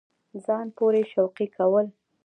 [0.45, 1.87] ځان پورې ټوقې كول